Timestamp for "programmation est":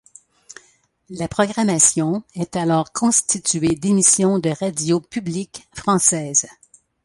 1.27-2.55